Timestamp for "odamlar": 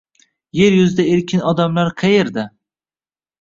1.51-1.93